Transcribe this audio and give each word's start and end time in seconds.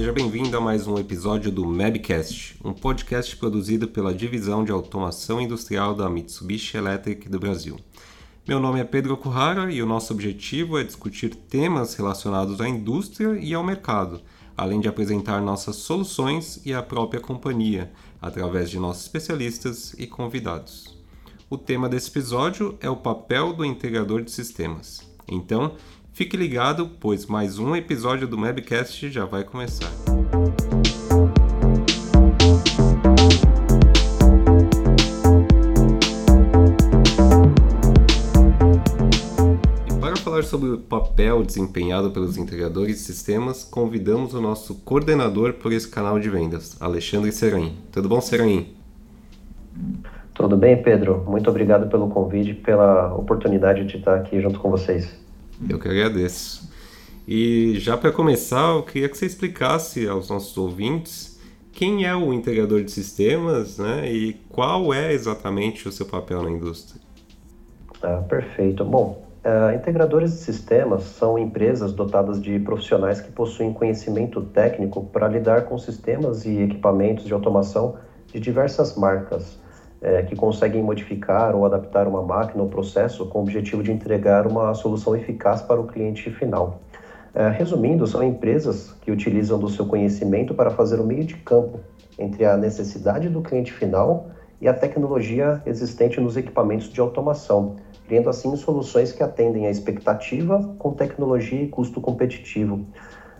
Seja 0.00 0.14
bem-vindo 0.14 0.56
a 0.56 0.60
mais 0.62 0.86
um 0.86 0.96
episódio 0.96 1.52
do 1.52 1.62
Mabcast, 1.66 2.56
um 2.64 2.72
podcast 2.72 3.36
produzido 3.36 3.86
pela 3.86 4.14
Divisão 4.14 4.64
de 4.64 4.72
Automação 4.72 5.38
Industrial 5.38 5.94
da 5.94 6.08
Mitsubishi 6.08 6.78
Electric 6.78 7.28
do 7.28 7.38
Brasil. 7.38 7.76
Meu 8.48 8.58
nome 8.58 8.80
é 8.80 8.84
Pedro 8.84 9.12
Okuhara 9.12 9.70
e 9.70 9.82
o 9.82 9.86
nosso 9.86 10.14
objetivo 10.14 10.78
é 10.78 10.84
discutir 10.84 11.34
temas 11.34 11.92
relacionados 11.96 12.62
à 12.62 12.66
indústria 12.66 13.38
e 13.38 13.52
ao 13.52 13.62
mercado, 13.62 14.22
além 14.56 14.80
de 14.80 14.88
apresentar 14.88 15.42
nossas 15.42 15.76
soluções 15.76 16.62
e 16.64 16.72
a 16.72 16.82
própria 16.82 17.20
companhia, 17.20 17.92
através 18.22 18.70
de 18.70 18.78
nossos 18.78 19.02
especialistas 19.02 19.94
e 19.98 20.06
convidados. 20.06 20.96
O 21.50 21.58
tema 21.58 21.90
desse 21.90 22.08
episódio 22.08 22.74
é 22.80 22.88
o 22.88 22.96
papel 22.96 23.52
do 23.52 23.66
integrador 23.66 24.22
de 24.22 24.30
sistemas. 24.30 25.10
Então, 25.28 25.76
fique 26.20 26.36
ligado, 26.36 26.90
pois 27.00 27.24
mais 27.24 27.58
um 27.58 27.74
episódio 27.74 28.28
do 28.28 28.36
Mabcast 28.36 29.08
já 29.08 29.24
vai 29.24 29.42
começar. 29.42 29.90
E 39.88 39.98
para 39.98 40.14
falar 40.16 40.44
sobre 40.44 40.68
o 40.68 40.76
papel 40.76 41.42
desempenhado 41.42 42.10
pelos 42.10 42.36
integradores 42.36 42.96
de 42.96 43.02
sistemas, 43.02 43.64
convidamos 43.64 44.34
o 44.34 44.42
nosso 44.42 44.74
coordenador 44.84 45.54
por 45.54 45.72
esse 45.72 45.88
canal 45.88 46.20
de 46.20 46.28
vendas, 46.28 46.76
Alexandre 46.82 47.32
Serain. 47.32 47.78
Tudo 47.90 48.10
bom, 48.10 48.20
Serain? 48.20 48.74
Tudo 50.34 50.54
bem, 50.54 50.82
Pedro? 50.82 51.24
Muito 51.26 51.48
obrigado 51.48 51.88
pelo 51.88 52.10
convite, 52.10 52.52
pela 52.52 53.14
oportunidade 53.14 53.86
de 53.86 53.96
estar 53.96 54.16
aqui 54.16 54.38
junto 54.38 54.60
com 54.60 54.68
vocês. 54.68 55.18
Eu 55.68 55.78
que 55.78 55.88
agradeço. 55.88 56.70
E 57.26 57.78
já 57.78 57.96
para 57.96 58.10
começar, 58.10 58.74
eu 58.74 58.82
queria 58.82 59.08
que 59.08 59.16
você 59.16 59.26
explicasse 59.26 60.08
aos 60.08 60.28
nossos 60.30 60.56
ouvintes 60.56 61.38
quem 61.72 62.04
é 62.04 62.14
o 62.14 62.32
integrador 62.32 62.82
de 62.82 62.90
sistemas 62.90 63.78
né, 63.78 64.10
e 64.12 64.34
qual 64.48 64.92
é 64.92 65.12
exatamente 65.12 65.86
o 65.86 65.92
seu 65.92 66.06
papel 66.06 66.42
na 66.42 66.50
indústria. 66.50 67.00
Ah, 68.02 68.22
perfeito. 68.28 68.84
Bom, 68.84 69.22
uh, 69.44 69.74
integradores 69.74 70.32
de 70.32 70.38
sistemas 70.38 71.04
são 71.04 71.38
empresas 71.38 71.92
dotadas 71.92 72.40
de 72.42 72.58
profissionais 72.58 73.20
que 73.20 73.30
possuem 73.30 73.72
conhecimento 73.72 74.42
técnico 74.42 75.04
para 75.04 75.28
lidar 75.28 75.66
com 75.66 75.78
sistemas 75.78 76.44
e 76.44 76.62
equipamentos 76.62 77.26
de 77.26 77.32
automação 77.32 77.96
de 78.32 78.40
diversas 78.40 78.96
marcas 78.96 79.58
é, 80.02 80.22
que 80.22 80.34
conseguem 80.34 80.82
modificar 80.82 81.54
ou 81.54 81.66
adaptar 81.66 82.08
uma 82.08 82.22
máquina 82.22 82.62
ou 82.62 82.68
processo 82.68 83.26
com 83.26 83.40
o 83.40 83.42
objetivo 83.42 83.82
de 83.82 83.92
entregar 83.92 84.46
uma 84.46 84.72
solução 84.74 85.14
eficaz 85.14 85.60
para 85.62 85.80
o 85.80 85.86
cliente 85.86 86.30
final. 86.30 86.80
É, 87.34 87.48
resumindo, 87.48 88.06
são 88.06 88.22
empresas 88.22 88.92
que 89.02 89.10
utilizam 89.10 89.58
do 89.58 89.68
seu 89.68 89.86
conhecimento 89.86 90.54
para 90.54 90.70
fazer 90.70 90.98
o 90.98 91.04
meio 91.04 91.24
de 91.24 91.36
campo 91.36 91.78
entre 92.18 92.44
a 92.44 92.56
necessidade 92.56 93.28
do 93.28 93.40
cliente 93.40 93.72
final 93.72 94.30
e 94.60 94.68
a 94.68 94.74
tecnologia 94.74 95.62
existente 95.64 96.20
nos 96.20 96.36
equipamentos 96.36 96.92
de 96.92 97.00
automação, 97.00 97.76
criando 98.06 98.28
assim 98.28 98.54
soluções 98.56 99.12
que 99.12 99.22
atendem 99.22 99.66
à 99.66 99.70
expectativa 99.70 100.74
com 100.78 100.92
tecnologia 100.92 101.62
e 101.62 101.68
custo 101.68 102.00
competitivo. 102.00 102.84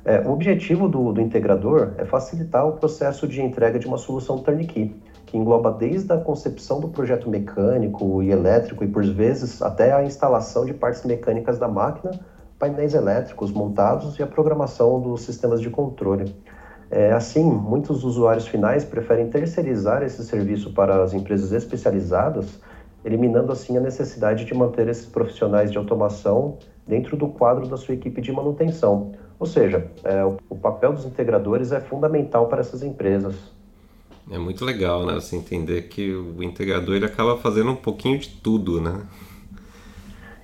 É, 0.05 0.21
o 0.21 0.31
objetivo 0.31 0.89
do, 0.89 1.13
do 1.13 1.21
integrador 1.21 1.93
é 1.99 2.05
facilitar 2.05 2.67
o 2.67 2.73
processo 2.73 3.29
de 3.29 3.43
entrega 3.43 3.79
de 3.79 3.87
uma 3.87 3.99
solução 3.99 4.39
turnkey, 4.39 4.95
que 5.31 5.39
engloba 5.39 5.71
desde 5.71 6.13
a 6.13 6.19
concepção 6.19 6.81
do 6.81 6.89
projeto 6.89 7.31
mecânico 7.31 8.21
e 8.21 8.33
elétrico 8.33 8.83
e, 8.83 8.89
por 8.89 9.05
vezes, 9.05 9.63
até 9.63 9.93
a 9.93 10.03
instalação 10.03 10.65
de 10.65 10.75
partes 10.75 11.05
mecânicas 11.05 11.57
da 11.57 11.69
máquina, 11.69 12.11
painéis 12.59 12.95
elétricos 12.95 13.53
montados 13.53 14.19
e 14.19 14.25
a 14.25 14.27
programação 14.27 15.01
dos 15.01 15.23
sistemas 15.23 15.61
de 15.61 15.71
controle. 15.71 16.35
É, 16.91 17.13
assim, 17.13 17.45
muitos 17.45 18.03
usuários 18.03 18.49
finais 18.49 18.85
preferem 18.85 19.31
terceirizar 19.31 20.03
esse 20.03 20.25
serviço 20.25 20.73
para 20.75 21.01
as 21.01 21.15
empresas 21.15 21.53
especializadas, 21.53 22.61
eliminando 23.05 23.53
assim 23.53 23.77
a 23.77 23.81
necessidade 23.81 24.45
de 24.45 24.53
manter 24.53 24.89
esses 24.89 25.07
profissionais 25.07 25.71
de 25.71 25.79
automação 25.79 26.59
dentro 26.85 27.17
do 27.17 27.29
quadro 27.29 27.69
da 27.69 27.77
sua 27.77 27.95
equipe 27.95 28.21
de 28.21 28.33
manutenção. 28.33 29.13
Ou 29.39 29.47
seja, 29.47 29.87
é, 30.03 30.25
o, 30.25 30.39
o 30.51 30.57
papel 30.57 30.93
dos 30.93 31.07
integradores 31.07 31.71
é 31.71 31.79
fundamental 31.79 32.49
para 32.49 32.59
essas 32.59 32.83
empresas. 32.83 33.60
É 34.31 34.39
muito 34.39 34.65
legal, 34.65 35.05
né? 35.05 35.15
Você 35.15 35.35
entender 35.35 35.83
que 35.89 36.13
o 36.13 36.41
integrador 36.43 36.95
ele 36.95 37.05
acaba 37.05 37.37
fazendo 37.37 37.73
um 37.73 37.77
pouquinho 37.77 38.19
de 38.19 38.29
tudo, 38.29 38.81
né? 38.81 39.03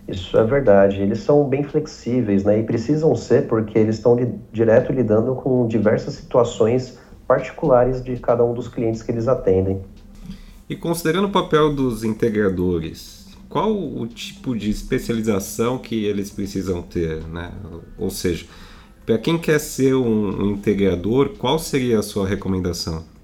Isso 0.09 0.37
é 0.37 0.45
verdade. 0.45 1.01
Eles 1.01 1.21
são 1.21 1.49
bem 1.49 1.63
flexíveis, 1.63 2.43
né? 2.43 2.59
E 2.59 2.65
precisam 2.65 3.15
ser 3.15 3.47
porque 3.47 3.79
eles 3.79 3.97
estão 3.97 4.17
li 4.17 4.35
direto 4.53 4.93
lidando 4.93 5.37
com 5.37 5.69
diversas 5.69 6.15
situações 6.15 6.99
particulares 7.29 8.03
de 8.03 8.17
cada 8.17 8.45
um 8.45 8.55
dos 8.55 8.67
clientes 8.67 9.03
que 9.03 9.13
eles 9.13 9.29
atendem. 9.29 9.81
E 10.69 10.75
considerando 10.75 11.29
o 11.29 11.33
papel 11.33 11.73
dos 11.73 12.03
integradores, 12.03 13.29
qual 13.49 13.73
o 13.73 14.05
tipo 14.07 14.57
de 14.57 14.69
especialização 14.69 15.79
que 15.79 16.05
eles 16.05 16.31
precisam 16.31 16.83
ter, 16.83 17.23
né? 17.29 17.53
Ou 17.97 18.11
seja, 18.11 18.47
para 19.05 19.17
quem 19.19 19.39
quer 19.39 19.61
ser 19.61 19.95
um 19.95 20.51
integrador, 20.51 21.31
qual 21.39 21.57
seria 21.57 22.01
a 22.01 22.03
sua 22.03 22.27
recomendação? 22.27 23.16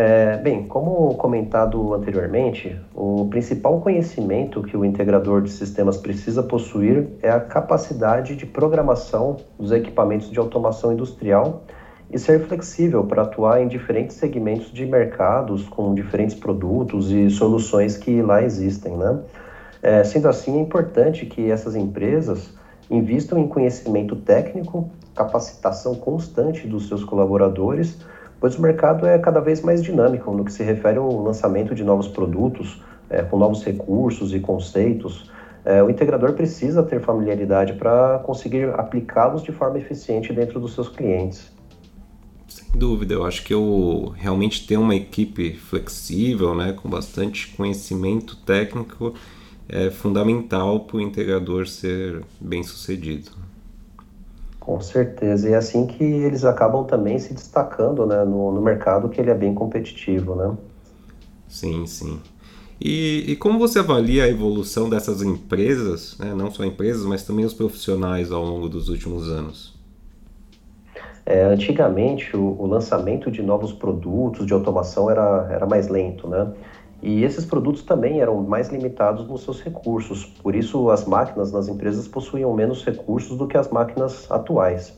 É, 0.00 0.36
bem, 0.36 0.62
como 0.62 1.12
comentado 1.16 1.92
anteriormente, 1.92 2.80
o 2.94 3.26
principal 3.28 3.80
conhecimento 3.80 4.62
que 4.62 4.76
o 4.76 4.84
integrador 4.84 5.42
de 5.42 5.50
sistemas 5.50 5.96
precisa 5.96 6.40
possuir 6.40 7.08
é 7.20 7.28
a 7.28 7.40
capacidade 7.40 8.36
de 8.36 8.46
programação 8.46 9.38
dos 9.58 9.72
equipamentos 9.72 10.30
de 10.30 10.38
automação 10.38 10.92
industrial 10.92 11.64
e 12.12 12.16
ser 12.16 12.46
flexível 12.46 13.02
para 13.02 13.22
atuar 13.22 13.60
em 13.60 13.66
diferentes 13.66 14.14
segmentos 14.14 14.70
de 14.70 14.86
mercados 14.86 15.68
com 15.68 15.92
diferentes 15.92 16.36
produtos 16.36 17.10
e 17.10 17.28
soluções 17.28 17.96
que 17.96 18.22
lá 18.22 18.40
existem. 18.40 18.96
Né? 18.96 19.18
É, 19.82 20.04
sendo 20.04 20.28
assim, 20.28 20.58
é 20.58 20.60
importante 20.60 21.26
que 21.26 21.50
essas 21.50 21.74
empresas 21.74 22.54
invistam 22.88 23.36
em 23.36 23.48
conhecimento 23.48 24.14
técnico, 24.14 24.88
capacitação 25.12 25.96
constante 25.96 26.68
dos 26.68 26.86
seus 26.86 27.02
colaboradores 27.02 27.98
pois 28.40 28.56
o 28.56 28.62
mercado 28.62 29.06
é 29.06 29.18
cada 29.18 29.40
vez 29.40 29.60
mais 29.62 29.82
dinâmico 29.82 30.32
no 30.32 30.44
que 30.44 30.52
se 30.52 30.62
refere 30.62 30.98
ao 30.98 31.22
lançamento 31.22 31.74
de 31.74 31.84
novos 31.84 32.08
produtos, 32.08 32.82
é, 33.10 33.22
com 33.22 33.38
novos 33.38 33.64
recursos 33.64 34.34
e 34.34 34.40
conceitos. 34.40 35.30
É, 35.64 35.82
o 35.82 35.90
integrador 35.90 36.32
precisa 36.32 36.82
ter 36.82 37.00
familiaridade 37.00 37.74
para 37.74 38.20
conseguir 38.20 38.70
aplicá-los 38.74 39.42
de 39.42 39.52
forma 39.52 39.78
eficiente 39.78 40.32
dentro 40.32 40.60
dos 40.60 40.74
seus 40.74 40.88
clientes. 40.88 41.50
Sem 42.46 42.78
dúvida, 42.78 43.12
eu 43.12 43.26
acho 43.26 43.44
que 43.44 43.52
eu 43.52 44.14
realmente 44.16 44.66
ter 44.66 44.78
uma 44.78 44.94
equipe 44.94 45.52
flexível, 45.54 46.54
né, 46.54 46.72
com 46.72 46.88
bastante 46.88 47.48
conhecimento 47.54 48.36
técnico, 48.36 49.12
é 49.68 49.90
fundamental 49.90 50.80
para 50.80 50.96
o 50.96 51.00
integrador 51.00 51.66
ser 51.66 52.22
bem 52.40 52.62
sucedido. 52.62 53.32
Com 54.68 54.82
certeza, 54.82 55.48
e 55.48 55.54
é 55.54 55.56
assim 55.56 55.86
que 55.86 56.04
eles 56.04 56.44
acabam 56.44 56.84
também 56.84 57.18
se 57.18 57.32
destacando 57.32 58.04
né, 58.04 58.22
no, 58.22 58.52
no 58.52 58.60
mercado, 58.60 59.08
que 59.08 59.18
ele 59.18 59.30
é 59.30 59.34
bem 59.34 59.54
competitivo, 59.54 60.34
né? 60.34 60.54
Sim, 61.48 61.86
sim. 61.86 62.20
E, 62.78 63.24
e 63.28 63.36
como 63.36 63.58
você 63.58 63.78
avalia 63.78 64.24
a 64.24 64.28
evolução 64.28 64.90
dessas 64.90 65.22
empresas, 65.22 66.18
né, 66.18 66.34
não 66.34 66.50
só 66.50 66.66
empresas, 66.66 67.06
mas 67.06 67.22
também 67.22 67.46
os 67.46 67.54
profissionais 67.54 68.30
ao 68.30 68.44
longo 68.44 68.68
dos 68.68 68.90
últimos 68.90 69.30
anos? 69.30 69.74
É, 71.24 71.44
antigamente, 71.44 72.36
o, 72.36 72.54
o, 72.58 72.66
lançamento 72.66 73.30
de 73.30 73.42
novos 73.42 73.72
produtos 73.72 74.46
de 74.46 74.52
automação 74.52 75.10
era, 75.10 75.48
era 75.50 75.64
mais 75.64 75.88
lento, 75.88 76.28
né? 76.28 76.46
E 77.00 77.22
esses 77.22 77.44
produtos 77.44 77.82
também 77.82 78.20
eram 78.20 78.42
mais 78.42 78.68
limitados 78.68 79.28
nos 79.28 79.42
seus 79.42 79.60
recursos, 79.60 80.24
por 80.24 80.54
isso 80.54 80.90
as 80.90 81.04
máquinas 81.04 81.52
nas 81.52 81.68
empresas 81.68 82.08
possuíam 82.08 82.52
menos 82.52 82.84
recursos 82.84 83.36
do 83.36 83.46
que 83.46 83.56
as 83.56 83.68
máquinas 83.68 84.30
atuais. 84.30 84.92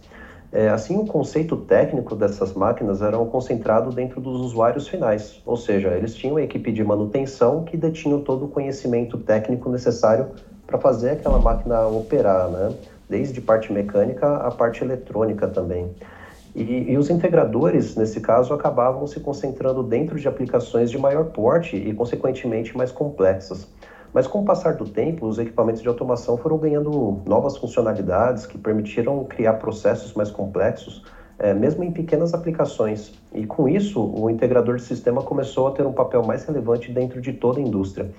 É, 0.53 0.69
assim, 0.69 0.97
o 0.97 1.05
conceito 1.05 1.57
técnico 1.57 2.17
dessas 2.17 2.55
máquinas 2.55 3.03
era 3.03 3.17
concentrado 3.19 3.91
dentro 3.91 4.21
dos 4.21 4.41
usuários 4.41 4.89
finais, 4.89 5.41
ou 5.47 5.57
seja, 5.57 5.89
eles 5.91 6.15
tinham 6.15 6.35
uma 6.35 6.43
equipe 6.43 6.73
de 6.73 6.83
manutenção 6.83 7.65
que 7.65 7.77
detinham 7.77 8.21
todo 8.21 8.47
o 8.47 8.49
conhecimento 8.49 9.17
técnico 9.19 9.71
necessário 9.71 10.31
para 10.67 10.79
fazer 10.79 11.11
aquela 11.11 11.39
máquina 11.39 11.87
operar, 11.87 12.49
né? 12.49 12.75
desde 13.11 13.41
parte 13.41 13.73
mecânica 13.73 14.37
a 14.37 14.51
parte 14.53 14.85
eletrônica 14.85 15.49
também. 15.49 15.91
E, 16.55 16.93
e, 16.93 16.99
os 16.99 17.11
integradores, 17.11 17.95
nesse 17.95 18.21
caso, 18.21 18.53
acabavam 18.53 19.07
se 19.07 19.21
concentrando 19.21 19.83
dentro 19.83 20.19
de 20.19 20.27
aplicações 20.27 20.91
de 20.91 20.99
maior 20.99 21.27
porte 21.27 21.77
e, 21.77 21.95
consequentemente, 21.95 22.77
mais 22.77 22.91
complexas. 22.91 23.69
Mas 24.13 24.27
com 24.27 24.41
o 24.41 24.45
passar 24.45 24.75
do 24.75 24.85
tempo, 24.85 25.27
os 25.27 25.39
equipamentos 25.39 25.81
de 25.81 25.89
automação 25.89 26.37
foram 26.37 26.59
ganhando 26.59 27.21
novas 27.25 27.57
funcionalidades 27.57 28.45
que 28.45 28.59
permitiram 28.59 29.25
criar 29.25 29.55
processos 29.55 30.13
mais 30.15 30.31
complexos, 30.31 31.05
é, 31.39 31.55
mesmo 31.55 31.85
em 31.85 31.93
pequenas 31.93 32.35
aplicações. 32.35 33.13
E 33.33 33.47
com 33.47 33.69
isso, 33.69 34.01
o 34.01 34.29
integrador 34.29 34.77
de 34.77 34.83
sistema 34.83 35.23
começou 35.23 35.69
a 35.69 35.71
ter 35.71 35.87
um 35.87 35.93
papel 35.93 36.25
mais 36.25 36.45
relevante 36.45 36.91
dentro 36.91 37.21
de 37.21 37.33
toda 37.33 37.61
a 37.61 37.63
indústria. 37.63 38.11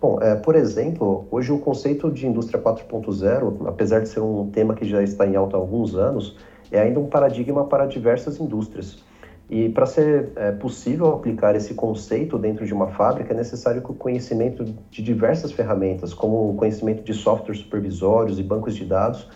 Bom, 0.00 0.18
é, 0.20 0.34
por 0.34 0.56
exemplo, 0.56 1.26
hoje 1.30 1.52
o 1.52 1.58
conceito 1.58 2.10
de 2.10 2.26
indústria 2.26 2.60
4.0, 2.60 3.66
apesar 3.66 4.00
de 4.00 4.08
ser 4.08 4.20
um 4.20 4.50
tema 4.50 4.74
que 4.74 4.84
já 4.84 5.02
está 5.02 5.26
em 5.26 5.36
alta 5.36 5.56
há 5.56 5.60
alguns 5.60 5.94
anos, 5.94 6.36
é 6.70 6.80
ainda 6.80 7.00
um 7.00 7.06
paradigma 7.06 7.64
para 7.64 7.86
diversas 7.86 8.40
indústrias. 8.40 9.04
E 9.48 9.68
para 9.68 9.86
ser 9.86 10.32
é, 10.34 10.50
possível 10.50 11.14
aplicar 11.14 11.54
esse 11.54 11.74
conceito 11.74 12.36
dentro 12.36 12.66
de 12.66 12.74
uma 12.74 12.88
fábrica, 12.88 13.32
é 13.32 13.36
necessário 13.36 13.80
que 13.80 13.92
o 13.92 13.94
conhecimento 13.94 14.64
de 14.90 15.02
diversas 15.02 15.52
ferramentas, 15.52 16.12
como 16.12 16.50
o 16.50 16.54
conhecimento 16.56 17.04
de 17.04 17.14
softwares 17.14 17.60
supervisórios 17.60 18.40
e 18.40 18.42
bancos 18.42 18.74
de 18.74 18.84
dados, 18.84 19.28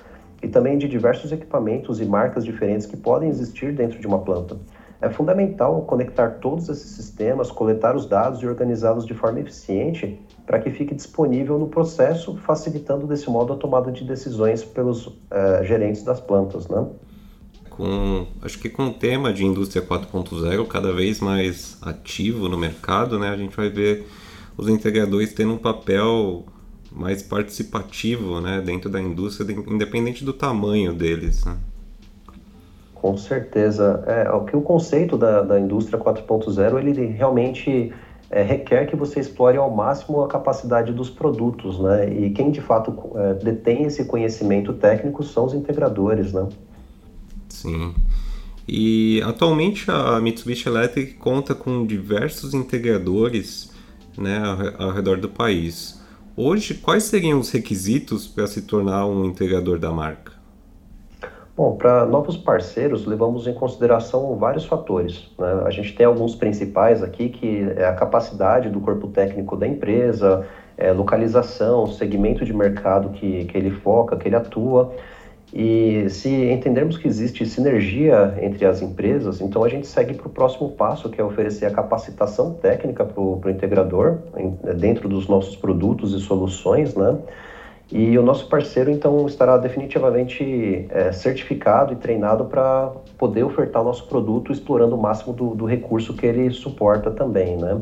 e 0.43 0.49
também 0.49 0.79
de 0.79 0.89
diversos 0.89 1.31
equipamentos 1.31 2.01
e 2.01 2.05
marcas 2.05 2.45
diferentes 2.45 2.87
que 2.87 2.97
podem 2.97 3.29
existir 3.29 3.73
dentro 3.73 4.01
de 4.01 4.07
uma 4.07 4.19
planta. 4.21 4.57
É 5.01 5.09
fundamental 5.09 5.81
conectar 5.83 6.41
todos 6.41 6.69
esses 6.69 6.91
sistemas, 6.91 7.51
coletar 7.51 7.97
os 7.97 8.07
dados 8.07 8.43
e 8.43 8.47
organizá-los 8.47 9.07
de 9.07 9.15
forma 9.15 9.41
eficiente 9.41 10.21
para 10.45 10.59
que 10.59 10.71
fique 10.71 10.95
disponível 10.95 11.59
no 11.59 11.69
processo, 11.69 12.37
facilitando 12.39 13.07
desse 13.07 13.31
modo 13.31 13.53
a 13.53 13.57
tomada 13.57 13.91
de 13.91 14.05
decisões 14.05 14.63
pelos 14.63 15.07
uh, 15.07 15.63
gerentes 15.63 16.03
das 16.03 16.21
plantas, 16.21 16.69
né? 16.69 16.87
Com, 17.81 18.27
acho 18.43 18.59
que 18.59 18.69
com 18.69 18.89
o 18.89 18.93
tema 18.93 19.33
de 19.33 19.43
indústria 19.43 19.81
4.0 19.83 20.67
cada 20.69 20.93
vez 20.93 21.19
mais 21.19 21.79
ativo 21.81 22.47
no 22.47 22.59
mercado, 22.59 23.19
né, 23.19 23.31
a 23.31 23.37
gente 23.39 23.57
vai 23.57 23.71
ver 23.71 24.07
os 24.55 24.69
integradores 24.69 25.33
tendo 25.33 25.55
um 25.55 25.57
papel 25.57 26.45
mais 26.93 27.23
participativo, 27.23 28.39
né, 28.39 28.61
dentro 28.61 28.91
da 28.91 29.01
indústria, 29.01 29.51
independente 29.67 30.27
do 30.27 30.35
tamanho 30.35 30.93
deles. 30.93 31.43
Né? 31.47 31.57
Com 32.95 33.17
certeza. 33.17 34.05
É, 34.07 34.31
o 34.31 34.45
que 34.45 34.55
o 34.55 34.61
conceito 34.61 35.17
da, 35.17 35.41
da 35.41 35.59
indústria 35.59 35.99
4.0 35.99 36.79
ele 36.81 37.07
realmente 37.07 37.95
é, 38.29 38.43
requer 38.43 38.89
que 38.89 38.95
você 38.95 39.21
explore 39.21 39.57
ao 39.57 39.71
máximo 39.71 40.23
a 40.23 40.29
capacidade 40.29 40.93
dos 40.93 41.09
produtos, 41.09 41.81
né? 41.81 42.13
E 42.13 42.29
quem 42.29 42.51
de 42.51 42.61
fato 42.61 42.95
é, 43.15 43.35
detém 43.43 43.85
esse 43.85 44.05
conhecimento 44.05 44.75
técnico 44.75 45.23
são 45.23 45.47
os 45.47 45.55
integradores, 45.55 46.35
né? 46.35 46.47
Sim. 47.51 47.95
E 48.67 49.21
atualmente 49.25 49.91
a 49.91 50.21
Mitsubishi 50.21 50.69
Electric 50.69 51.15
conta 51.15 51.55
com 51.55 51.85
diversos 51.85 52.55
integradores 52.55 53.73
né, 54.17 54.39
ao, 54.79 54.87
ao 54.89 54.93
redor 54.95 55.19
do 55.19 55.29
país. 55.29 56.01
Hoje, 56.37 56.75
quais 56.75 57.03
seriam 57.05 57.39
os 57.41 57.51
requisitos 57.51 58.27
para 58.27 58.47
se 58.47 58.63
tornar 58.63 59.07
um 59.07 59.25
integrador 59.25 59.79
da 59.79 59.91
marca? 59.91 60.33
Bom, 61.57 61.77
para 61.77 62.07
novos 62.07 62.39
parceiros, 62.39 63.05
levamos 63.05 63.47
em 63.47 63.53
consideração 63.53 64.35
vários 64.37 64.65
fatores. 64.65 65.31
Né? 65.39 65.63
A 65.67 65.71
gente 65.71 65.95
tem 65.95 66.07
alguns 66.07 66.35
principais 66.35 67.03
aqui, 67.03 67.29
que 67.29 67.71
é 67.77 67.85
a 67.85 67.93
capacidade 67.93 68.71
do 68.71 68.81
corpo 68.81 69.09
técnico 69.09 69.57
da 69.57 69.67
empresa, 69.67 70.47
é, 70.79 70.93
localização, 70.93 71.87
segmento 71.87 72.45
de 72.47 72.55
mercado 72.55 73.11
que, 73.11 73.45
que 73.45 73.59
ele 73.59 73.71
foca, 73.71 74.17
que 74.17 74.27
ele 74.27 74.37
atua. 74.37 74.95
E 75.53 76.09
se 76.11 76.29
entendermos 76.29 76.97
que 76.97 77.09
existe 77.09 77.45
sinergia 77.45 78.39
entre 78.41 78.65
as 78.65 78.81
empresas, 78.81 79.41
então 79.41 79.65
a 79.65 79.69
gente 79.69 79.87
segue 79.87 80.15
para 80.15 80.29
o 80.29 80.31
próximo 80.31 80.71
passo, 80.71 81.11
que 81.11 81.21
é 81.21 81.25
oferecer 81.25 81.67
a 81.67 81.71
capacitação 81.73 82.55
técnica 82.55 83.05
para 83.05 83.21
o 83.21 83.41
integrador, 83.47 84.19
dentro 84.77 85.09
dos 85.09 85.27
nossos 85.27 85.57
produtos 85.57 86.15
e 86.15 86.21
soluções, 86.21 86.95
né? 86.95 87.19
E 87.93 88.17
o 88.17 88.23
nosso 88.23 88.49
parceiro, 88.49 88.89
então, 88.89 89.27
estará 89.27 89.59
definitivamente 89.59 90.87
é, 90.91 91.11
certificado 91.11 91.93
e 91.93 91.97
treinado 91.97 92.45
para 92.45 92.93
poder 93.19 93.43
ofertar 93.43 93.83
o 93.83 93.85
nosso 93.85 94.07
produto 94.07 94.53
explorando 94.53 94.95
o 94.95 95.03
máximo 95.03 95.33
do, 95.33 95.57
do, 95.57 95.65
recurso 95.65 96.15
que 96.15 96.25
ele 96.25 96.51
suporta 96.51 97.11
também, 97.11 97.57
né? 97.57 97.81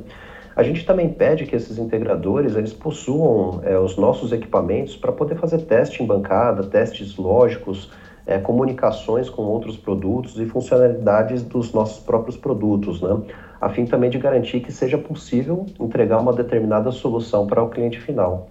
A 0.58 0.64
gente 0.64 0.84
também 0.84 1.08
pede 1.08 1.46
que 1.46 1.54
esses 1.54 1.78
integradores, 1.78 2.56
eles 2.56 2.72
possuam 2.72 3.60
é, 3.62 3.78
os 3.78 3.96
nossos 3.96 4.32
equipamentos 4.32 4.96
para 4.96 5.12
poder 5.12 5.36
fazer 5.36 5.58
teste 5.58 6.02
em 6.02 6.06
bancada, 6.06 6.64
testes 6.64 7.16
lógicos, 7.16 7.92
é, 8.26 8.38
comunicações 8.38 9.30
com 9.30 9.42
outros 9.42 9.76
produtos 9.76 10.36
e 10.36 10.46
funcionalidades 10.46 11.44
dos 11.44 11.72
nossos 11.72 12.00
próprios 12.00 12.36
produtos, 12.36 13.00
né? 13.00 13.22
A 13.60 13.68
fim 13.68 13.84
também 13.84 14.10
de 14.10 14.18
garantir 14.18 14.58
que 14.58 14.72
seja 14.72 14.98
possível 14.98 15.64
entregar 15.78 16.18
uma 16.18 16.32
determinada 16.32 16.90
solução 16.90 17.46
para 17.46 17.62
o 17.62 17.68
cliente 17.68 18.00
final. 18.00 18.48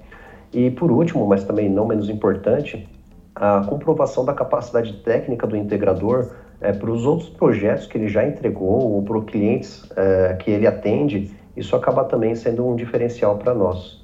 E 0.54 0.72
por 0.72 0.90
último, 0.90 1.28
mas 1.28 1.44
também 1.44 1.68
não 1.70 1.86
menos 1.86 2.08
importante, 2.10 2.88
a 3.36 3.66
comprovação 3.68 4.24
da 4.24 4.34
capacidade 4.34 4.94
técnica 5.04 5.46
do 5.46 5.58
integrador 5.58 6.30
é, 6.62 6.72
para 6.72 6.90
os 6.90 7.06
outros 7.06 7.28
projetos 7.28 7.86
que 7.86 7.98
ele 7.98 8.08
já 8.08 8.26
entregou 8.26 8.94
ou 8.94 9.04
para 9.04 9.20
clientes 9.24 9.86
é, 9.98 10.38
que 10.40 10.50
ele 10.50 10.66
atende, 10.66 11.36
isso 11.58 11.76
acaba 11.76 12.04
também 12.04 12.36
sendo 12.36 12.66
um 12.66 12.76
diferencial 12.76 13.38
para 13.38 13.54
nós. 13.54 14.02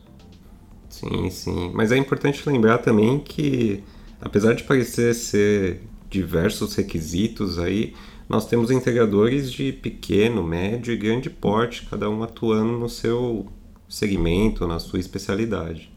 Sim, 0.90 1.30
sim. 1.30 1.72
Mas 1.74 1.92
é 1.92 1.98
importante 1.98 2.48
lembrar 2.48 2.80
também 2.80 3.20
que, 3.20 3.84
apesar 4.22 4.54
de 4.54 4.64
parecer 4.64 5.14
ser 5.14 5.82
diversos 6.10 6.76
requisitos 6.76 7.58
aí, 7.58 7.94
nós 8.30 8.46
temos 8.46 8.72
integradores 8.72 9.52
de 9.52 9.72
pequeno, 9.72 10.44
médio 10.44 10.94
e 10.94 10.98
grande 10.98 11.30
porte, 11.30 11.88
cada 11.90 12.10
um 12.10 12.24
atuando 12.24 12.74
no 12.74 12.88
seu 12.88 13.48
segmento, 13.90 14.68
na 14.68 14.80
sua 14.80 15.00
especialidade. 15.00 15.92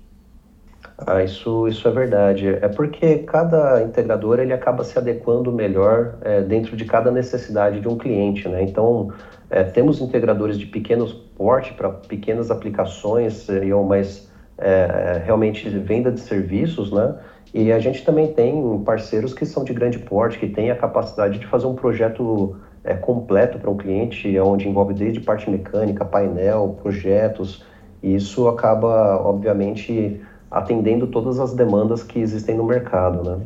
Ah, 0.98 1.22
isso, 1.22 1.68
isso 1.68 1.86
é 1.86 1.90
verdade. 1.90 2.48
É 2.48 2.68
porque 2.68 3.18
cada 3.18 3.82
integrador 3.82 4.40
ele 4.40 4.52
acaba 4.52 4.82
se 4.82 4.98
adequando 4.98 5.52
melhor 5.52 6.16
é, 6.22 6.40
dentro 6.40 6.74
de 6.76 6.86
cada 6.86 7.10
necessidade 7.10 7.80
de 7.80 7.88
um 7.88 7.98
cliente, 7.98 8.48
né? 8.48 8.62
Então, 8.62 9.12
é, 9.50 9.62
temos 9.62 10.00
integradores 10.00 10.58
de 10.58 10.66
pequeno 10.66 11.06
porte 11.36 11.72
para 11.74 11.90
pequenas 11.90 12.50
aplicações, 12.50 13.34
seriam 13.34 13.84
mais 13.84 14.28
é, 14.58 15.22
realmente 15.24 15.68
venda 15.68 16.10
de 16.10 16.20
serviços, 16.20 16.90
né? 16.90 17.14
E 17.54 17.72
a 17.72 17.78
gente 17.78 18.04
também 18.04 18.32
tem 18.32 18.82
parceiros 18.84 19.32
que 19.32 19.46
são 19.46 19.64
de 19.64 19.72
grande 19.72 19.98
porte, 19.98 20.38
que 20.38 20.48
têm 20.48 20.70
a 20.70 20.76
capacidade 20.76 21.38
de 21.38 21.46
fazer 21.46 21.66
um 21.66 21.74
projeto 21.74 22.56
é, 22.84 22.94
completo 22.94 23.58
para 23.58 23.70
um 23.70 23.76
cliente, 23.76 24.38
onde 24.40 24.68
envolve 24.68 24.94
desde 24.94 25.20
parte 25.20 25.48
mecânica, 25.48 26.04
painel, 26.04 26.76
projetos, 26.82 27.64
e 28.02 28.14
isso 28.14 28.48
acaba, 28.48 29.16
obviamente, 29.16 30.20
atendendo 30.50 31.06
todas 31.06 31.38
as 31.38 31.54
demandas 31.54 32.02
que 32.02 32.18
existem 32.18 32.56
no 32.56 32.64
mercado, 32.64 33.22
né? 33.22 33.40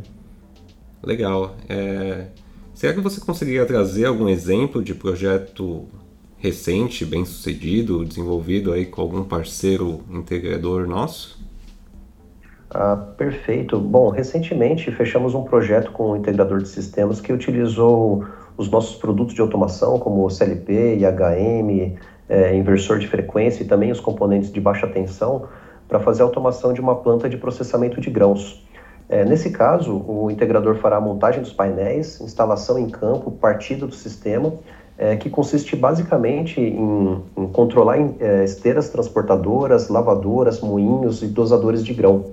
Legal. 1.02 1.52
É... 1.69 2.26
Será 2.81 2.94
que 2.94 3.00
você 3.00 3.21
conseguiria 3.21 3.67
trazer 3.67 4.06
algum 4.06 4.27
exemplo 4.27 4.82
de 4.82 4.94
projeto 4.94 5.85
recente, 6.38 7.05
bem 7.05 7.26
sucedido, 7.26 8.07
desenvolvido 8.07 8.73
aí 8.73 8.87
com 8.87 9.02
algum 9.02 9.23
parceiro 9.23 10.00
integrador 10.11 10.88
nosso? 10.88 11.38
Ah, 12.71 12.97
perfeito. 12.97 13.78
Bom, 13.78 14.09
recentemente 14.09 14.90
fechamos 14.93 15.35
um 15.35 15.43
projeto 15.43 15.93
com 15.93 16.12
um 16.12 16.16
integrador 16.16 16.62
de 16.62 16.69
sistemas 16.71 17.21
que 17.21 17.31
utilizou 17.35 18.25
os 18.57 18.71
nossos 18.71 18.97
produtos 18.97 19.35
de 19.35 19.43
automação, 19.43 19.99
como 19.99 20.31
CLP, 20.31 21.00
IHM, 21.00 21.99
é, 22.31 22.57
inversor 22.57 22.99
de 22.99 23.07
frequência 23.07 23.62
e 23.62 23.66
também 23.66 23.93
os 23.93 24.00
componentes 24.00 24.50
de 24.50 24.59
baixa 24.59 24.87
tensão, 24.87 25.47
para 25.87 26.00
fazer 26.00 26.23
a 26.23 26.25
automação 26.25 26.73
de 26.73 26.81
uma 26.81 26.95
planta 26.95 27.28
de 27.28 27.37
processamento 27.37 28.00
de 28.00 28.09
grãos. 28.09 28.66
É, 29.11 29.25
nesse 29.25 29.50
caso, 29.50 30.05
o 30.07 30.31
integrador 30.31 30.76
fará 30.76 30.99
a 30.99 31.00
montagem 31.00 31.43
dos 31.43 31.52
painéis, 31.52 32.21
instalação 32.21 32.79
em 32.79 32.88
campo, 32.88 33.33
partida 33.33 33.85
do 33.85 33.93
sistema, 33.93 34.52
é, 34.97 35.17
que 35.17 35.29
consiste 35.29 35.75
basicamente 35.75 36.61
em, 36.61 37.21
em 37.37 37.49
controlar 37.49 37.99
é, 38.21 38.45
esteiras 38.45 38.88
transportadoras, 38.88 39.88
lavadoras, 39.88 40.61
moinhos 40.61 41.25
e 41.25 41.26
dosadores 41.26 41.85
de 41.85 41.93
grão. 41.93 42.26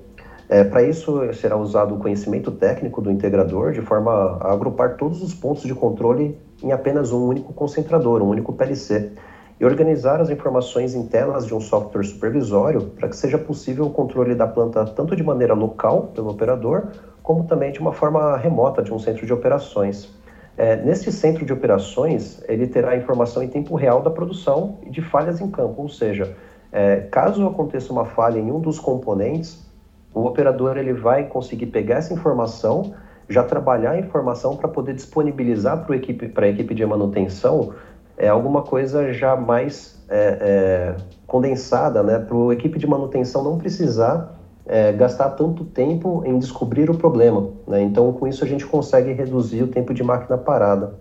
É, 0.48 0.64
Para 0.64 0.84
isso, 0.84 1.34
será 1.34 1.58
usado 1.58 1.96
o 1.96 1.98
conhecimento 1.98 2.52
técnico 2.52 3.02
do 3.02 3.10
integrador, 3.10 3.72
de 3.72 3.82
forma 3.82 4.38
a 4.40 4.54
agrupar 4.54 4.98
todos 4.98 5.24
os 5.24 5.34
pontos 5.34 5.64
de 5.64 5.74
controle 5.74 6.38
em 6.62 6.72
apenas 6.72 7.12
um 7.12 7.26
único 7.26 7.54
concentrador, 7.54 8.22
um 8.22 8.30
único 8.30 8.54
PLC 8.54 9.14
e 9.60 9.66
organizar 9.66 10.22
as 10.22 10.30
informações 10.30 10.94
internas 10.94 11.46
de 11.46 11.54
um 11.54 11.60
software 11.60 12.04
supervisório 12.04 12.82
para 12.82 13.10
que 13.10 13.16
seja 13.16 13.38
possível 13.38 13.86
o 13.86 13.90
controle 13.90 14.36
da 14.36 14.46
planta 14.46 14.86
tanto 14.86 15.16
de 15.16 15.24
maneira 15.24 15.54
local 15.54 16.12
pelo 16.14 16.30
operador, 16.30 16.88
como 17.24 17.46
também 17.46 17.72
de 17.72 17.80
uma 17.80 17.92
forma 17.92 18.38
remota 18.38 18.84
de 18.84 18.94
um 18.94 19.00
centro 19.00 19.26
de 19.26 19.34
operações. 19.34 20.16
É, 20.56 20.76
nesse 20.76 21.12
centro 21.12 21.46
de 21.46 21.54
operações, 21.54 22.42
ele 22.48 22.68
terá 22.68 22.96
informação 22.96 23.44
em 23.44 23.48
tempo 23.48 23.76
real 23.76 24.02
da 24.02 24.10
produção 24.10 24.78
e 24.84 24.90
de 24.90 25.02
falhas 25.02 25.40
em 25.40 25.50
campo, 25.50 25.82
ou 25.82 25.90
seja, 25.90 26.36
é, 26.72 26.98
caso 27.12 27.46
aconteça 27.48 27.92
uma 27.92 28.06
falha 28.06 28.40
em 28.40 28.52
um 28.52 28.60
dos 28.60 28.80
componentes, 28.80 29.66
o 30.14 30.26
operador 30.26 30.78
ele 30.78 30.94
vai 30.94 31.26
conseguir 31.26 31.68
pegar 31.68 31.98
essa 31.98 32.14
informação, 32.14 32.94
já 33.30 33.44
trabalhar 33.44 33.92
a 33.92 34.00
informação 34.00 34.56
para 34.56 34.68
poder 34.68 34.94
disponibilizar 34.94 35.86
para 35.86 35.94
a 35.94 35.98
equipe, 35.98 36.26
equipe 36.26 36.74
de 36.74 36.86
manutenção 36.86 37.74
é 38.18 38.28
alguma 38.28 38.64
coisa 38.64 39.14
já 39.14 39.36
mais 39.36 40.04
é, 40.10 40.38
é, 40.42 40.96
condensada, 41.28 42.02
né, 42.02 42.20
para 42.20 42.36
a 42.36 42.54
equipe 42.54 42.80
de 42.80 42.88
manutenção 42.88 43.44
não 43.44 43.58
precisar 43.58 44.38
é, 44.66 44.92
gastar 44.92 45.30
tanto 45.30 45.64
tempo 45.64 46.24
em 46.26 46.38
descobrir 46.38 46.90
o 46.90 46.98
problema. 46.98 47.50
Né? 47.68 47.82
Então, 47.82 48.12
com 48.14 48.28
isso, 48.28 48.44
a 48.44 48.48
gente 48.48 48.66
consegue 48.66 49.14
reduzir 49.14 49.64
o 49.64 49.68
tempo 49.68 49.94
de 49.94 50.04
máquina 50.04 50.38
parada. 50.38 50.96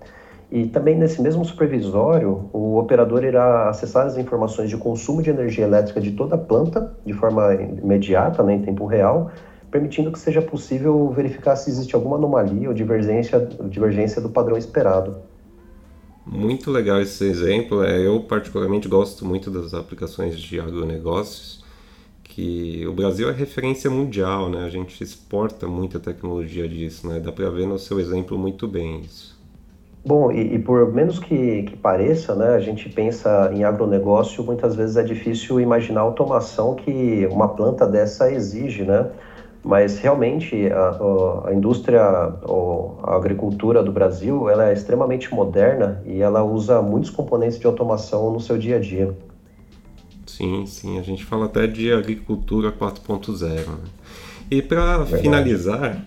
E 0.50 0.66
também 0.66 0.96
nesse 0.96 1.20
mesmo 1.20 1.44
supervisório, 1.44 2.48
o 2.52 2.78
operador 2.78 3.24
irá 3.24 3.68
acessar 3.68 4.06
as 4.06 4.16
informações 4.16 4.70
de 4.70 4.76
consumo 4.76 5.20
de 5.20 5.28
energia 5.28 5.64
elétrica 5.64 6.00
de 6.00 6.12
toda 6.12 6.36
a 6.36 6.38
planta 6.38 6.92
de 7.04 7.12
forma 7.12 7.52
imediata, 7.54 8.44
né, 8.44 8.54
em 8.54 8.62
tempo 8.62 8.86
real, 8.86 9.32
permitindo 9.70 10.12
que 10.12 10.18
seja 10.20 10.40
possível 10.40 11.10
verificar 11.10 11.56
se 11.56 11.68
existe 11.68 11.96
alguma 11.96 12.16
anomalia 12.16 12.68
ou 12.68 12.74
divergência, 12.74 13.40
divergência 13.68 14.22
do 14.22 14.28
padrão 14.28 14.56
esperado. 14.56 15.16
Muito 16.26 16.72
legal 16.72 17.00
esse 17.00 17.24
exemplo. 17.24 17.84
É, 17.84 18.04
eu, 18.04 18.20
particularmente, 18.20 18.88
gosto 18.88 19.24
muito 19.24 19.48
das 19.48 19.72
aplicações 19.72 20.38
de 20.38 20.58
agronegócios, 20.58 21.64
que 22.24 22.84
o 22.86 22.92
Brasil 22.92 23.30
é 23.30 23.32
referência 23.32 23.88
mundial, 23.88 24.50
né? 24.50 24.64
A 24.64 24.68
gente 24.68 25.02
exporta 25.02 25.68
muita 25.68 26.00
tecnologia 26.00 26.68
disso, 26.68 27.08
né? 27.08 27.20
Dá 27.20 27.30
para 27.30 27.48
ver 27.48 27.66
no 27.66 27.78
seu 27.78 28.00
exemplo 28.00 28.36
muito 28.36 28.66
bem 28.66 29.00
isso. 29.00 29.36
Bom, 30.04 30.30
e, 30.30 30.54
e, 30.54 30.58
por 30.58 30.92
menos 30.92 31.18
que, 31.18 31.64
que 31.64 31.76
pareça, 31.76 32.32
né, 32.36 32.54
a 32.54 32.60
gente 32.60 32.88
pensa 32.88 33.50
em 33.52 33.64
agronegócio, 33.64 34.44
muitas 34.44 34.76
vezes 34.76 34.96
é 34.96 35.02
difícil 35.02 35.60
imaginar 35.60 36.02
a 36.02 36.04
automação 36.04 36.76
que 36.76 37.26
uma 37.28 37.48
planta 37.48 37.84
dessa 37.88 38.30
exige, 38.30 38.84
né? 38.84 39.10
Mas 39.66 39.98
realmente 39.98 40.68
a, 40.68 41.48
a 41.48 41.52
indústria, 41.52 42.00
a 42.00 43.16
agricultura 43.16 43.82
do 43.82 43.90
Brasil, 43.90 44.48
ela 44.48 44.70
é 44.70 44.72
extremamente 44.72 45.34
moderna 45.34 46.00
e 46.06 46.22
ela 46.22 46.44
usa 46.44 46.80
muitos 46.80 47.10
componentes 47.10 47.58
de 47.58 47.66
automação 47.66 48.32
no 48.32 48.38
seu 48.38 48.56
dia 48.56 48.76
a 48.76 48.78
dia. 48.78 49.12
Sim, 50.24 50.64
sim, 50.66 51.00
a 51.00 51.02
gente 51.02 51.24
fala 51.24 51.46
até 51.46 51.66
de 51.66 51.92
agricultura 51.92 52.70
4.0. 52.70 53.66
Né? 53.66 53.76
E 54.48 54.62
para 54.62 55.04
finalizar, 55.04 56.06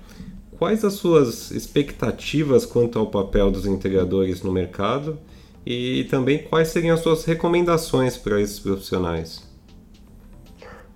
quais 0.58 0.86
as 0.86 0.94
suas 0.94 1.52
expectativas 1.52 2.66
quanto 2.66 2.98
ao 2.98 3.08
papel 3.08 3.52
dos 3.52 3.66
integradores 3.66 4.42
no 4.42 4.54
mercado 4.54 5.20
e 5.66 6.06
também 6.06 6.44
quais 6.44 6.70
seriam 6.70 6.94
as 6.94 7.02
suas 7.02 7.26
recomendações 7.26 8.16
para 8.16 8.40
esses 8.40 8.58
profissionais? 8.58 9.49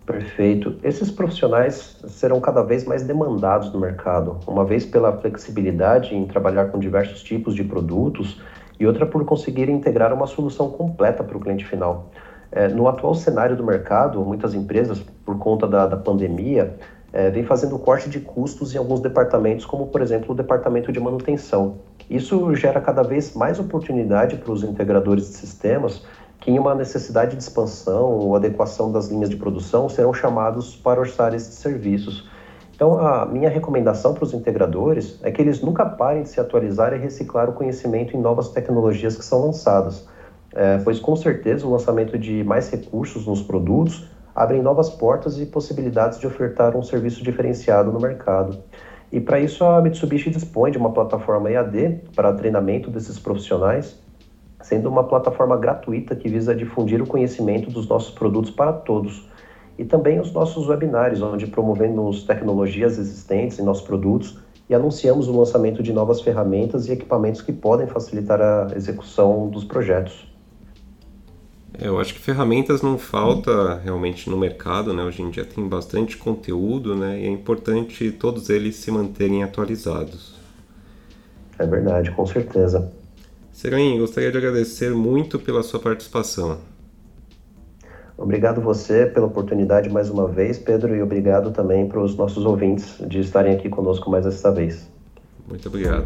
Perfeito. 0.05 0.77
Esses 0.83 1.09
profissionais 1.09 1.97
serão 2.07 2.41
cada 2.41 2.61
vez 2.61 2.83
mais 2.83 3.03
demandados 3.03 3.71
no 3.71 3.79
mercado, 3.79 4.37
uma 4.45 4.65
vez 4.65 4.85
pela 4.85 5.17
flexibilidade 5.17 6.13
em 6.13 6.27
trabalhar 6.27 6.65
com 6.65 6.77
diversos 6.77 7.23
tipos 7.23 7.55
de 7.55 7.63
produtos 7.63 8.41
e 8.77 8.85
outra 8.85 9.05
por 9.05 9.23
conseguir 9.23 9.69
integrar 9.69 10.13
uma 10.13 10.27
solução 10.27 10.69
completa 10.69 11.23
para 11.23 11.37
o 11.37 11.39
cliente 11.39 11.65
final. 11.65 12.11
É, 12.51 12.67
no 12.67 12.87
atual 12.87 13.15
cenário 13.15 13.55
do 13.55 13.63
mercado, 13.63 14.19
muitas 14.21 14.53
empresas, 14.53 14.99
por 15.25 15.37
conta 15.39 15.65
da, 15.65 15.87
da 15.87 15.97
pandemia, 15.97 16.75
é, 17.13 17.29
vem 17.29 17.43
fazendo 17.43 17.79
corte 17.79 18.09
de 18.09 18.19
custos 18.19 18.75
em 18.75 18.77
alguns 18.77 18.99
departamentos, 18.99 19.65
como 19.65 19.87
por 19.87 20.01
exemplo 20.01 20.33
o 20.33 20.35
departamento 20.35 20.91
de 20.91 20.99
manutenção. 20.99 21.77
Isso 22.09 22.53
gera 22.55 22.81
cada 22.81 23.03
vez 23.03 23.33
mais 23.33 23.57
oportunidade 23.57 24.35
para 24.35 24.51
os 24.51 24.63
integradores 24.63 25.29
de 25.29 25.35
sistemas 25.35 26.03
que 26.43 26.51
em 26.51 26.59
uma 26.59 26.75
necessidade 26.75 27.37
de 27.37 27.41
expansão 27.41 28.11
ou 28.11 28.35
adequação 28.35 28.91
das 28.91 29.07
linhas 29.07 29.29
de 29.29 29.37
produção 29.37 29.87
serão 29.87 30.13
chamados 30.13 30.75
para 30.75 30.99
orçar 30.99 31.33
esses 31.33 31.55
serviços. 31.55 32.29
Então, 32.75 32.99
a 32.99 33.25
minha 33.25 33.49
recomendação 33.49 34.13
para 34.13 34.25
os 34.25 34.33
integradores 34.33 35.17
é 35.23 35.31
que 35.31 35.41
eles 35.41 35.61
nunca 35.61 35.85
parem 35.85 36.23
de 36.23 36.29
se 36.29 36.41
atualizar 36.41 36.91
e 36.91 36.97
reciclar 36.97 37.49
o 37.49 37.53
conhecimento 37.53 38.17
em 38.17 38.19
novas 38.19 38.49
tecnologias 38.49 39.15
que 39.15 39.23
são 39.23 39.45
lançadas, 39.45 40.05
é, 40.53 40.79
pois 40.79 40.99
com 40.99 41.15
certeza 41.15 41.65
o 41.65 41.71
lançamento 41.71 42.17
de 42.17 42.43
mais 42.43 42.69
recursos 42.69 43.25
nos 43.25 43.41
produtos 43.41 44.09
abrem 44.35 44.61
novas 44.61 44.89
portas 44.89 45.39
e 45.39 45.45
possibilidades 45.45 46.19
de 46.19 46.27
ofertar 46.27 46.75
um 46.75 46.83
serviço 46.83 47.23
diferenciado 47.23 47.89
no 47.89 48.01
mercado. 48.01 48.57
E 49.13 49.21
para 49.21 49.39
isso 49.39 49.63
a 49.63 49.81
Mitsubishi 49.81 50.29
dispõe 50.29 50.71
de 50.71 50.77
uma 50.77 50.91
plataforma 50.91 51.49
EAD 51.49 52.01
para 52.13 52.33
treinamento 52.33 52.89
desses 52.89 53.17
profissionais 53.17 54.03
sendo 54.63 54.89
uma 54.89 55.03
plataforma 55.03 55.55
gratuita 55.57 56.15
que 56.15 56.27
visa 56.27 56.55
difundir 56.55 57.01
o 57.01 57.05
conhecimento 57.05 57.69
dos 57.69 57.87
nossos 57.87 58.11
produtos 58.11 58.49
para 58.49 58.73
todos. 58.73 59.27
E 59.77 59.83
também 59.83 60.19
os 60.19 60.31
nossos 60.31 60.67
webinários, 60.67 61.21
onde 61.21 61.47
promovemos 61.47 62.23
tecnologias 62.23 62.97
existentes 62.97 63.59
em 63.59 63.63
nossos 63.63 63.83
produtos 63.83 64.39
e 64.69 64.73
anunciamos 64.73 65.27
o 65.27 65.37
lançamento 65.37 65.83
de 65.83 65.91
novas 65.91 66.21
ferramentas 66.21 66.87
e 66.87 66.93
equipamentos 66.93 67.41
que 67.41 67.51
podem 67.51 67.85
facilitar 67.85 68.41
a 68.41 68.67
execução 68.75 69.49
dos 69.49 69.63
projetos. 69.63 70.31
É, 71.77 71.87
eu 71.87 71.99
acho 71.99 72.13
que 72.13 72.19
ferramentas 72.19 72.81
não 72.81 72.97
falta 72.97 73.79
realmente 73.83 74.29
no 74.29 74.37
mercado, 74.37 74.93
né? 74.93 75.03
Hoje 75.03 75.23
em 75.23 75.29
dia 75.29 75.43
tem 75.43 75.67
bastante 75.67 76.15
conteúdo, 76.15 76.95
né? 76.95 77.19
E 77.19 77.25
é 77.25 77.29
importante 77.29 78.11
todos 78.11 78.49
eles 78.49 78.75
se 78.75 78.91
manterem 78.91 79.43
atualizados. 79.43 80.35
É 81.57 81.65
verdade, 81.65 82.11
com 82.11 82.25
certeza. 82.25 82.93
Seroim, 83.53 83.99
gostaria 83.99 84.31
de 84.31 84.37
agradecer 84.39 84.89
muito 84.95 85.37
pela 85.37 85.61
sua 85.61 85.79
participação. 85.79 86.57
Obrigado 88.17 88.59
você 88.59 89.05
pela 89.05 89.27
oportunidade 89.27 89.89
mais 89.89 90.09
uma 90.09 90.27
vez, 90.27 90.57
Pedro, 90.57 90.95
e 90.95 91.03
obrigado 91.03 91.51
também 91.51 91.87
para 91.87 92.01
os 92.01 92.15
nossos 92.15 92.45
ouvintes 92.45 92.97
de 93.07 93.19
estarem 93.19 93.53
aqui 93.53 93.69
conosco 93.69 94.09
mais 94.09 94.25
esta 94.25 94.51
vez. 94.51 94.89
Muito 95.47 95.67
obrigado. 95.67 96.03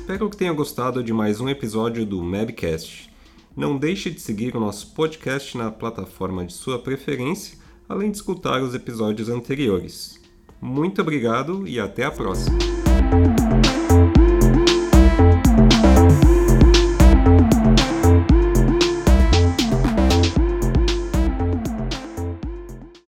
Espero 0.00 0.28
que 0.28 0.36
tenha 0.36 0.52
gostado 0.52 1.02
de 1.02 1.14
mais 1.14 1.40
um 1.40 1.48
episódio 1.48 2.04
do 2.04 2.22
Mabcast. 2.22 3.10
Não 3.56 3.78
deixe 3.78 4.10
de 4.10 4.20
seguir 4.20 4.54
o 4.54 4.60
nosso 4.60 4.92
podcast 4.92 5.56
na 5.56 5.70
plataforma 5.70 6.44
de 6.44 6.52
sua 6.52 6.78
preferência 6.78 7.65
além 7.88 8.10
de 8.10 8.16
escutar 8.16 8.62
os 8.62 8.74
episódios 8.74 9.28
anteriores. 9.28 10.20
Muito 10.60 11.00
obrigado 11.00 11.66
e 11.66 11.78
até 11.78 12.04
a 12.04 12.10
próxima! 12.10 12.75